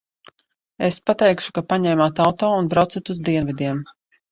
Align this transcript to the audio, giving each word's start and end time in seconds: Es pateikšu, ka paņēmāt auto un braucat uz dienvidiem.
Es 0.87 0.97
pateikšu, 1.09 1.53
ka 1.59 1.63
paņēmāt 1.75 2.23
auto 2.27 2.51
un 2.63 2.73
braucat 2.75 3.15
uz 3.17 3.23
dienvidiem. 3.31 3.87